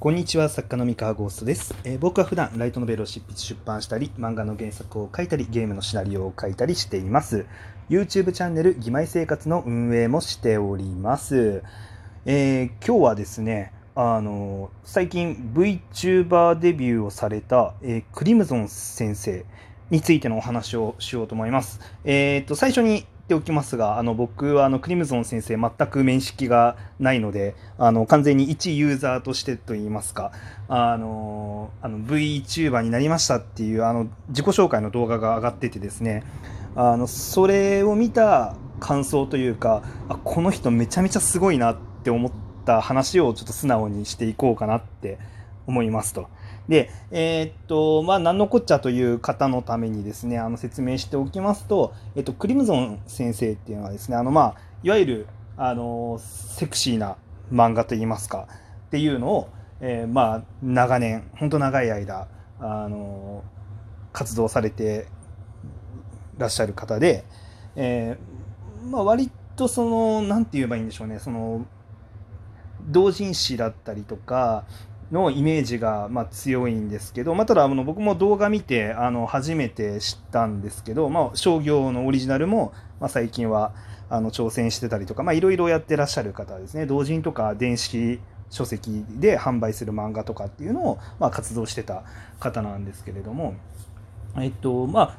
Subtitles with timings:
[0.00, 7.46] こんにちは、作家の三河ゴーストです、えー僕は普段ライトノベルを執筆出版したり、漫画の原作を書いたり、ゲームのシナリオを書いたりしています。
[7.90, 11.64] YouTube チャンネル、義妹生活の運営もしております。
[12.26, 19.44] えー今日はですね、あの最近 VTuber デビューをされた、えクリムゾン先生
[19.90, 21.80] についてのお話をしようと思います。
[22.04, 30.32] えー、と最初にておきますが、あの僕はあのクリムゾン先生全く面識がないので、あの完全に一ユーザーとしてといいますか、
[30.68, 36.24] あのあの VTuber になりましたっていうあの自己紹介の動画が上がっててですね、
[36.74, 42.32] あのそれを見た感想というか、あこの人めちゃめちゃすごいなって思っ
[42.64, 45.18] た話をちょっと素直にしていこうかなって
[45.68, 46.28] 思いますと。
[46.66, 57.16] で、えーっと、まあ、何のこっちゃという方のためにですね、あの説明しておきますと、えっと、クリムゾン先生っていうのはですね、あの、まあ、いわゆる、あの、セクシーな
[57.52, 58.48] 漫画といいますか、
[58.86, 59.48] っていうのを、
[59.80, 62.28] えーまあ、長年、本当長い間、
[62.60, 63.44] あの、
[64.12, 65.06] 活動されて
[66.38, 67.24] らっしゃる方で、
[67.76, 71.66] えーまあ、割とその、なんて言えばいいんでしょうね、その、
[72.88, 74.64] 同人誌だったりとか
[75.10, 83.72] のイメージがま強いんですけど、まあ、ただあの僕も動画見てあの初めて知ったんですけど、まあ、商業のオリジナルも、ま、最近は
[84.10, 86.86] あの挑戦してたりとかいろいろやってらっしゃる方ですね。
[86.86, 92.04] 同人とか電子書籍で販売する漫画とかっていうのを、ま、活動してた
[92.40, 93.54] 方なんですけれども
[94.38, 95.16] えっとまあ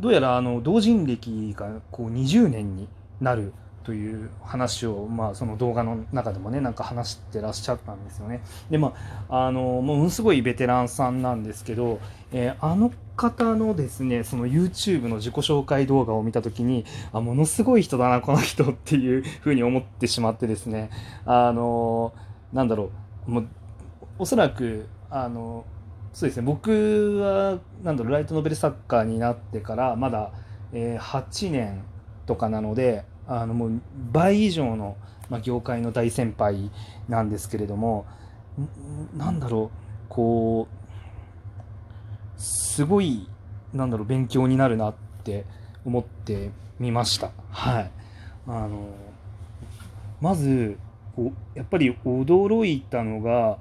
[0.00, 2.88] どうやらあの同人歴がこう20年に
[3.20, 3.52] なる
[3.88, 8.42] という話を、まあ、その動画の中でもねなんか話してらっしゃったんですよね。
[8.68, 8.92] でま
[9.30, 11.98] ああのものすごいベテランさんなんですけど、
[12.30, 20.90] えーあの方のですねその YouTube の自己紹介動画を見た時にあものすごい人だなこの人っていうふうに思ってしまってですね
[21.24, 22.12] あの
[22.52, 22.90] なんだろ
[23.26, 23.48] うもう
[24.20, 25.64] おそらくあの
[26.12, 30.30] そうですね僕はなんだろうライトノベル作家になってからまだ、
[30.74, 31.82] えー8年
[32.26, 33.80] とかなのであのもう
[34.10, 34.96] 倍以上の、
[35.28, 36.70] まあ、業界の大先輩
[37.08, 38.06] なんですけれども
[39.16, 43.28] なんだろうこうすごい
[43.72, 44.94] なんだろう勉強になるなっ
[45.24, 45.44] て
[45.84, 47.30] 思ってみました。
[47.50, 47.90] はい、
[48.46, 48.88] あの
[50.20, 50.78] まず
[51.14, 53.58] こうやっぱり驚いたのが、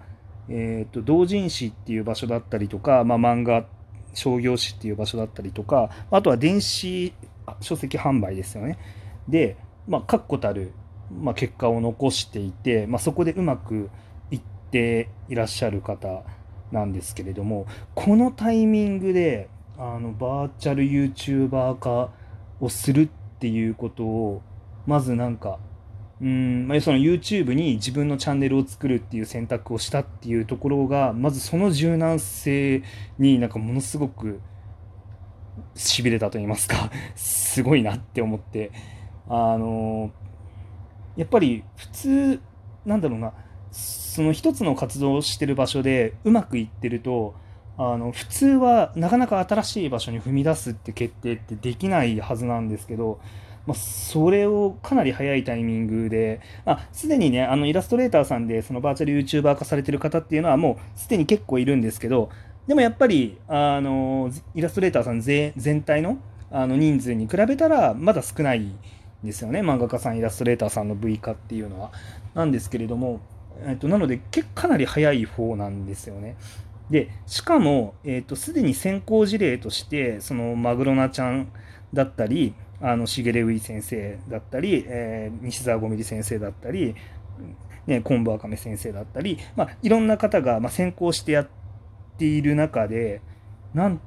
[0.50, 3.66] えー、と同人誌っていう場所だったりとか、まあ、漫画
[4.14, 7.14] 商業誌っていう場所だったりとかあとは電子
[7.62, 8.78] 書籍販売ですよね。
[9.28, 9.58] で、
[9.88, 10.74] まあ、確固たる、
[11.12, 13.90] まあ、結果を残していて、まあ、そこでうまく
[14.32, 16.24] いっていらっしゃる方
[16.72, 17.66] なんですけれども
[17.96, 22.10] このタイミングであのバーチャル YouTuber 化
[22.60, 24.42] をするっていうことを
[24.86, 25.60] まずなんか
[26.20, 32.82] うんまあ、その YouTube に自分のチャンネルを作るっていう選択をしたっていうところがまずその柔軟性
[33.20, 34.40] になんかものすごく
[35.76, 38.72] しびれたと言いますかすごいなって思って
[39.30, 40.12] あの
[41.16, 42.42] やっぱり普通
[42.86, 43.34] なんだろうな
[43.72, 47.36] その一つの活動をしてる場所でうまくいってると
[47.78, 53.20] あの普通はなかなか新しい場所に踏み出すって決定ってできないはずなんですけど、
[53.68, 62.32] まあ、それをかなり早いタイミングで、あ、すでにね、あのイラストレーターさんでそのバーチャル YouTuber 化されてる方っていうのはもうすでに結構いるんですけど、
[62.66, 66.18] でもやっぱり、あの、イラストレーターさん全体の
[66.50, 68.72] あの人数に比べたらまだ少ない
[69.24, 69.62] ですよね。
[69.62, 71.92] 漫画家さん、イラストレーターさんの V 化っていうのは。
[72.34, 73.22] なんですけれども、
[73.66, 74.20] えっと、なので
[74.54, 76.36] かなり早い方なんですよね。
[76.90, 81.50] で、しかも、えっと、すでに先行事例として、そのマグロナちゃん
[81.94, 86.96] だったり、あの、しげれうい先生だったり、えー西澤ごみり先生だったり、
[87.88, 91.48] ね、昆布あかめ先生だったり、まあ、いろんな方が、まあ、先行してやっ
[92.18, 93.22] ている中で、
[93.74, 94.00] なん、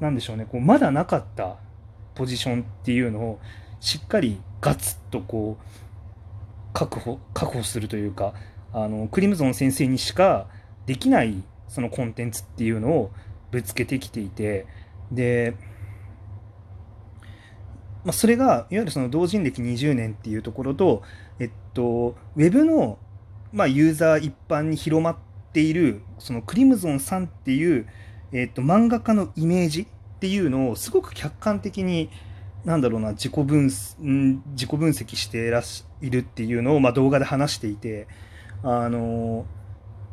[0.00, 1.56] なんでしょうね、こう、まだなかった
[2.14, 3.40] ポジションっていうのを、
[3.86, 5.64] しっかりガツッとこう、
[6.72, 8.34] 確保、確保するというか、
[8.72, 10.48] あの、クリムゾン先生にしか
[10.86, 13.12] できない、そのコンテンツっていうのを
[13.52, 14.66] ぶつけてきていて、
[15.12, 15.54] で、
[18.04, 21.04] まあ、それがいわゆるその同人歴20年っていうところと、
[21.38, 22.98] えっと、ウェブの、
[23.52, 25.16] まあ、ユーザー一般に広まっ
[25.52, 27.86] ているそのクリムゾンさんっていう、
[28.32, 29.86] えっと、漫画家のイメージっ
[30.18, 32.10] ていうのをすごく客観的に
[32.66, 38.08] なんだろうな自己分自己分析してらっしいるっていうのを、まあ、動画で話していて
[38.62, 39.46] あの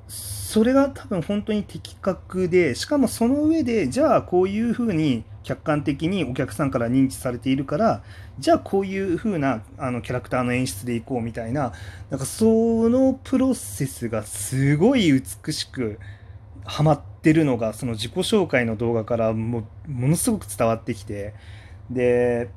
[0.08, 8.04] それが多分本当に的確でしかもその上でじゃあこういうふうに客観的にお客さんから認知されているから
[8.38, 11.74] じゃあこういう風なあなキャラクターの演出でいこうみたいな
[12.12, 16.00] なんかそのプロセスがすごい美しく
[16.66, 21.34] はまってるのがその自己紹介の動画からもものすごく伝わってきて
[21.90, 22.50] で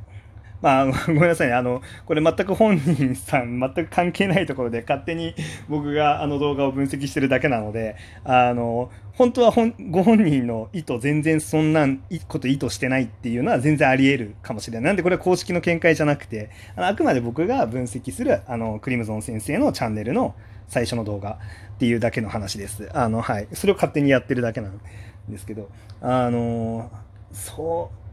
[0.62, 1.54] まあ、 ごめんなさいね。
[1.54, 5.34] あの、これ全く本人さん、全く関係ないところで勝手に
[5.68, 11.86] 僕があの動画を分析してるだけなので、あの、本当は本ご本人の意図全然そんな
[12.28, 14.84] こと意図してないっていうのは全然あり得るかもしれない。
[14.84, 20.34] なんでこれは公式の見解じゃなくて、あのあくまで僕が分析するあのクリムゾン先生のチャンネルの
[20.68, 21.38] 最初の動画
[21.76, 22.88] っていうだけの話です。
[22.92, 23.48] あの、はい。
[23.52, 24.80] それを勝手にやってるだけなん
[25.28, 25.70] ですけど、
[26.00, 26.90] あの、
[27.32, 28.05] そう。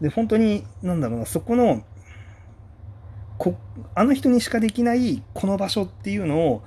[0.00, 1.82] で、本当に、なんだろうな、そこの、
[3.38, 3.56] こ
[3.94, 6.62] あの人にしかできないこの場所っていうのを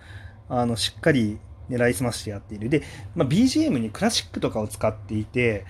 [0.50, 2.70] あのしっかり狙いすましてやっている。
[2.70, 2.84] で、
[3.16, 5.66] まあ、BGM にクラシックとかを使っていて、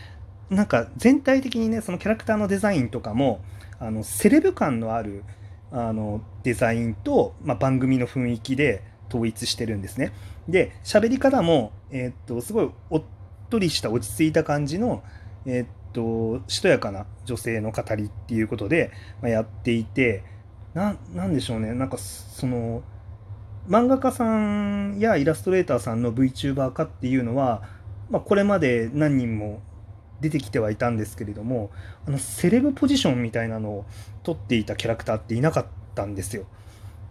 [0.50, 3.42] なんか全体的にね、そのキャラクターのデザインとかも、
[3.80, 5.24] あのセレブ感のある
[5.72, 10.12] あのデザインと、まあ、番組の雰囲気で統一してるんですね。
[10.48, 13.04] で、喋り方も、えー、っと、すごいおっ
[13.50, 15.04] とりした落ち着いた感じの、
[15.46, 20.24] えー、っと、しとやかな女性の語りっていうことで、まあ、やっていて、
[20.74, 22.84] な、なんでしょうね、なんかその、
[23.70, 27.64] 漫画家さんやイラストレーターさんの VTuber 化っていうのは、
[28.10, 29.62] まあ、これまで何人も
[30.22, 31.72] 出てきてはいたんですけれども
[32.08, 33.86] あのセレブポジションみたいなのを
[34.24, 35.66] 取っていたキャラクターっていなかっ
[35.96, 36.46] たんですよ。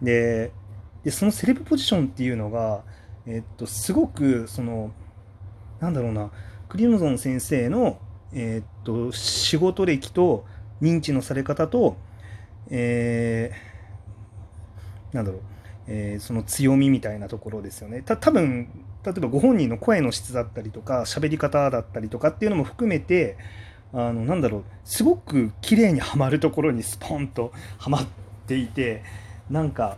[0.01, 0.51] で
[1.03, 2.83] でそのセレブポジションっていうのが、
[3.27, 4.91] えっと、すごくその
[5.79, 6.31] なんだろうな
[6.67, 7.99] クリムゾン先生の、
[8.35, 10.45] えっと、仕事歴と
[10.81, 11.95] 認知のされ方と、
[12.69, 15.41] えー、なんだろう
[15.87, 18.01] えー、その強みみたいなところですよね。
[18.01, 18.69] た多分
[19.05, 23.37] 例えばご本人の声の質だったりとか喋り方だったりとかっていうのも含めて
[23.93, 28.07] あのなんだろうすごく綺麗にはまるところにスポンとはまっ
[28.47, 29.03] ていて
[29.49, 29.97] なんか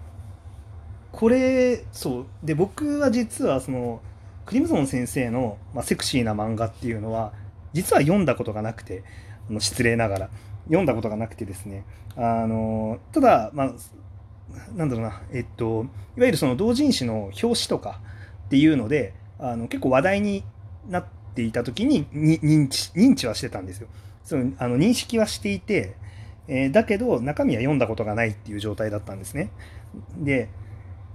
[1.13, 4.01] これそうで僕は実はその
[4.45, 7.31] クリムゾン先生の、まあ、セクシーな漫画っていうのは
[7.73, 9.03] 実は読んだことがなくて
[9.49, 10.29] あの失礼ながら
[10.65, 11.85] 読んだことがなくてですね
[12.15, 13.73] あのただ、まあ、
[14.75, 15.85] なんだろうな、えっと、
[16.17, 18.01] いわゆるその同人誌の表紙とか
[18.47, 20.43] っていうので、あの結構話題に
[20.89, 21.05] なっ
[21.35, 23.87] ていた時にに認知認知はしてたんですよ。
[24.23, 25.95] そのあの認識はしていて、
[26.47, 29.51] えー、だけど中身は読んだことがないっていう状態だったんですね。
[30.17, 30.49] で、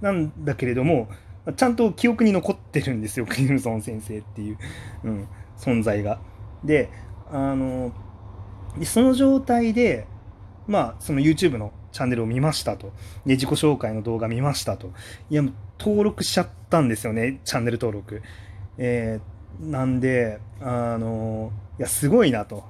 [0.01, 1.09] なんだけれども、
[1.55, 4.57] ちゃんと記憶に残ってるんですよ、クリムゾン先生っていう、
[5.03, 5.27] うん、
[5.57, 6.19] 存在が。
[6.63, 6.89] で、
[7.31, 7.91] あの、
[8.83, 10.07] その状態で、
[10.67, 12.87] まあ、その YouTube のチャンネルを見ましたと。
[13.25, 14.91] で、自己紹介の動画見ましたと。
[15.29, 15.43] いや、
[15.79, 18.21] 登録しちゃったんですよね、チャンネル登録。
[18.77, 22.63] えー、なんで、あの、いや、すごいなと。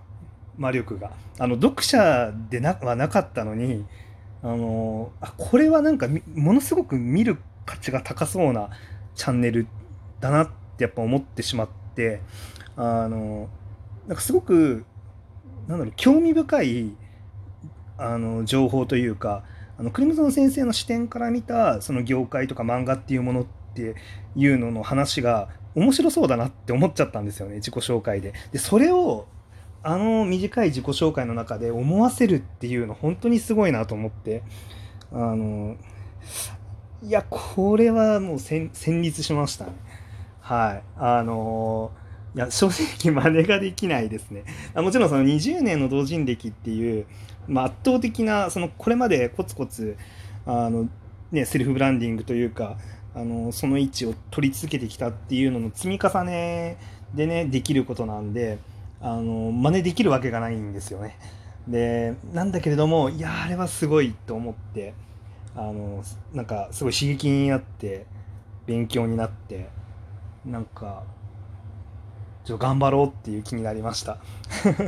[0.58, 1.12] 魔力が。
[1.40, 3.86] あの、読者でなはなかったのに、
[4.44, 8.70] あの、あ、これはなんか、ものすごく見る価値が高そうな
[9.16, 9.68] チャンネル
[10.20, 12.22] だなってやっぱ思ってしまって、
[12.76, 13.50] あの、
[14.08, 14.86] なんかすごく、
[15.68, 16.96] なんだろう、興味深い
[17.98, 19.44] あの情報というか
[19.78, 23.96] あのクリムゾン先生の視点から見たその業界とか漫画っていうものって
[24.36, 28.34] いうのの話が面白そうだなって思っちゃったんですよね自己紹介で。
[28.52, 29.28] でそれを
[29.82, 34.44] あの短い自己紹介の中で思わせるっていうの本当にすごいなと思って
[35.12, 35.76] あの
[37.02, 39.72] いやこれはもう戦慄しましたね。
[40.40, 41.92] はいあの
[42.36, 44.44] いや正直真似ができないですね。
[44.76, 47.06] もちろんその20年の同人歴っていう
[47.48, 49.98] まあ、圧倒的なそのこれまでコツコツ
[50.46, 50.88] あの、
[51.32, 52.78] ね、セルフブランディングというか
[53.16, 56.78] あのその位置を取り続けてきたっていうのの積み重ね
[57.14, 58.58] でねできることなんで
[59.02, 61.18] あの真似できるわけがないんですよね。
[61.68, 64.94] でなんだけれどもいやあれはすごいと思って
[65.56, 68.06] あのなんかすごい刺激になって
[68.66, 69.70] 勉強になって
[70.46, 71.04] なんか
[72.46, 74.18] ちょっと頑張ろうっていう気になりました。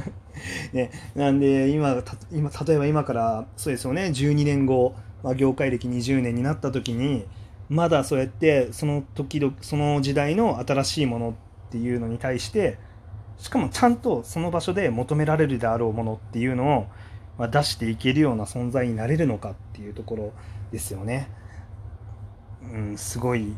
[0.73, 4.93] ね、なんで今今例えば今からそうですよね12年後、
[5.23, 7.25] まあ、業界歴20年になった時に
[7.69, 12.77] まだそうやってその時々その時代の新しいものっていうのに対して
[13.37, 16.87] しかもちゃんとその場所で求められるであろうものっていうのを、
[17.37, 20.33] まあ、出していけるような存在になれるのかっていうところ
[20.71, 21.29] ですよね。
[22.71, 23.55] うん、すごい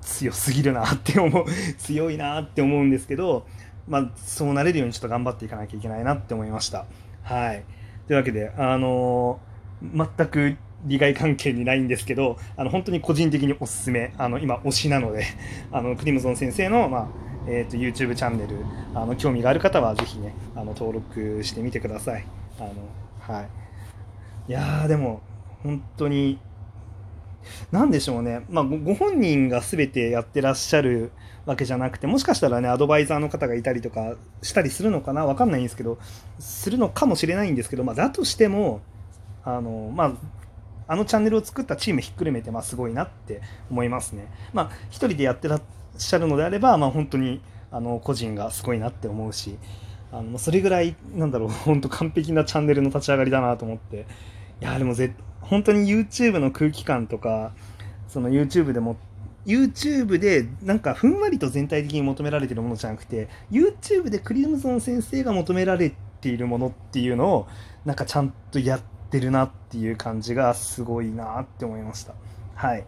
[0.00, 1.44] 強すぎるなって思う
[1.78, 3.46] 強いなって思うんですけど、
[3.88, 6.86] まあ、そうなれるようにちょっと頑張っていかなきゃいけないなって思いました。
[7.22, 7.62] はい。
[8.06, 15.24] というわけで、あのー、全く利害関係にないんですけど、あの、本当に個人的におすすめ、あの、今、推しなので、
[15.72, 18.56] あの、クリムゾン先生の、まあ、えーと、YouTube チャンネル
[18.94, 22.26] あの興味がある方はぜひねあの登録してみてください
[22.58, 22.70] あの
[23.20, 23.48] はい
[24.48, 25.22] いやでも
[25.62, 26.38] 本当に
[27.70, 31.12] 何でしょうね、まあ、ご本人が全てやってらっしゃる
[31.44, 35.26] わけじゃなくてもしかしたらねアドバイザーの方がいたりとかしたりするのかな？
[35.26, 35.98] 分かんないんですけど
[36.38, 38.80] するのかもしれないんですけど、まあ、だとしても
[39.44, 40.12] あのまあ
[40.88, 44.32] あのチャンネルを作ったチームひっくるめて、まあ、すごいなって思いますね。
[44.52, 45.62] まあ、一人でやってらっ
[45.98, 47.40] しゃるのであれば、まあ、本当に
[47.72, 49.58] あの個人がすごいなって思うし、
[50.12, 54.06] あのそれぐらい、なんだろう、本当完璧なチャンネルの立ち上がりだなと思って、
[54.60, 55.12] いや、でもぜ
[55.48, 57.52] 本当に YouTube の空気感とか、
[58.08, 58.96] その YouTube でも
[59.46, 67.46] YouTube でなんかふんわりと全体的に求められてるものじゃなくて YouTube でクリムゾン先生が求められているものっていうのを
[67.84, 72.14] なんかちゃんとやってるなっていう感じがすごいなって思いました。
[72.54, 72.84] はい。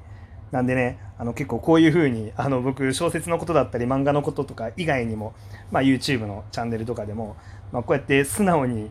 [0.50, 5.34] なんでねあの結構こういう風にあの僕小説のことだったり漫画のこととか以外にも、
[5.70, 7.36] まあ、YouTube のチャンネルとかでも、
[7.70, 8.90] まあ、こうやって素直に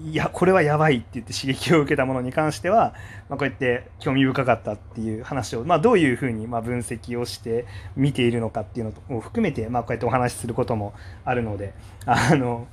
[0.00, 2.94] いやこれはやばいって言って刺激を受けたものに関しては、
[3.28, 10.94] まあ、こうやって興味深かったっていう話を、まあ、どういうふうにま分析をして見ているのかっていうのを含めて、まあ、こうやってお話しすることも
[11.24, 11.74] あるので
[12.06, 12.66] あの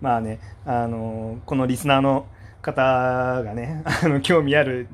[0.00, 2.26] まあねあのこのリスナーの
[2.62, 4.88] 方がねあの興味ある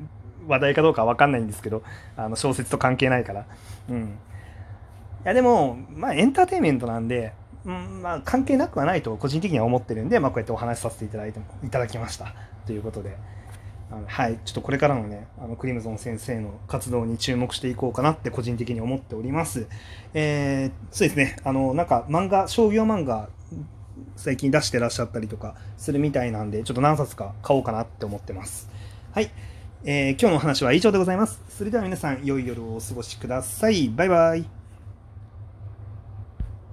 [0.47, 1.83] 話題かどうかは分かんないんですけど
[2.17, 3.45] あの小説と関係ないから。
[3.89, 4.07] うん、い
[5.25, 7.33] やでも、まあ、エンターテインメントなんで
[7.65, 12.33] うんまあ、関係なくはないと個人的には思ってるんで、まあ、こうやってお話しさせていただいていただきました。
[12.65, 13.17] ということで
[13.91, 14.39] あのはい。
[14.43, 19.67] ちょっとこれからのねあのクリムゾン先生の活動に注目していこうかなって個人的に思っております。
[20.13, 21.37] えー、そうですね。
[21.43, 23.29] あのなんか漫画商業漫画
[24.15, 28.69] 最近出してらっしゃったりとかするみたいなんでちょっと何冊か買おうかなって思ってます。
[29.11, 29.29] はい、
[29.83, 31.41] えー、今日のお話は以上でございます。
[31.49, 33.89] それでは皆さん良い夜をお過ごしください。
[33.89, 34.62] バイバイ。